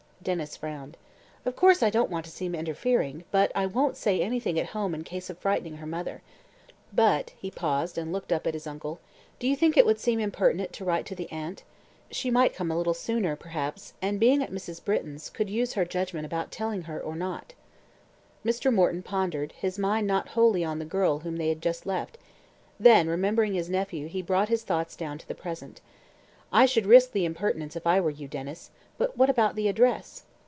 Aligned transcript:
Denys 0.23 0.55
frowned. 0.55 0.97
"Of 1.45 1.55
course 1.55 1.81
I 1.81 1.89
don't 1.89 2.11
want 2.11 2.25
to 2.25 2.31
seem 2.31 2.53
interfering, 2.53 3.23
but 3.31 3.51
I 3.55 3.65
won't 3.65 3.97
say 3.97 4.21
anything 4.21 4.59
at 4.59 4.67
home 4.67 4.93
in 4.93 5.03
case 5.03 5.31
of 5.31 5.39
frightening 5.39 5.77
her 5.77 5.87
mother. 5.87 6.21
But" 6.93 7.31
he 7.41 7.49
paused 7.49 7.97
and 7.97 8.13
looked 8.13 8.31
up 8.31 8.45
at 8.45 8.53
his 8.53 8.67
uncle 8.67 8.99
"do 9.39 9.47
you 9.47 9.55
think 9.55 9.75
it 9.77 9.83
would 9.83 9.99
seem 9.99 10.19
impertinent 10.19 10.73
to 10.73 10.85
write 10.85 11.07
to 11.07 11.15
the 11.15 11.27
aunt? 11.31 11.63
She 12.11 12.29
might 12.29 12.53
come 12.53 12.69
a 12.69 12.77
little 12.77 12.93
sooner, 12.93 13.35
perhaps, 13.35 13.93
and, 13.99 14.19
being 14.19 14.43
at 14.43 14.51
Mrs. 14.51 14.85
Britton's, 14.85 15.27
could 15.27 15.49
use 15.49 15.73
her 15.73 15.85
judgment 15.85 16.27
about 16.27 16.51
telling 16.51 16.83
her 16.83 16.99
or 17.01 17.15
not." 17.15 17.55
Mr. 18.45 18.71
Morton 18.71 19.01
pondered, 19.01 19.53
his 19.53 19.79
mind 19.79 20.05
not 20.05 20.27
wholly 20.37 20.63
on 20.63 20.77
the 20.77 20.85
girl 20.85 21.17
whom 21.21 21.37
they 21.37 21.49
had 21.49 21.63
just 21.63 21.87
left; 21.87 22.19
then 22.79 23.09
remembering 23.09 23.55
his 23.55 23.71
nephew 23.71 24.07
he 24.07 24.21
brought 24.21 24.49
his 24.49 24.61
thoughts 24.61 24.95
down 24.95 25.17
to 25.17 25.27
the 25.27 25.33
present. 25.33 25.81
"I 26.53 26.65
should 26.65 26.85
risk 26.85 27.13
the 27.13 27.23
impertinence 27.23 27.75
if 27.77 27.87
I 27.87 28.01
were 28.01 28.09
you, 28.11 28.27
Denys. 28.27 28.69
But 28.97 29.17
what 29.17 29.29
about 29.29 29.55
the 29.55 29.69
address?" 29.69 30.25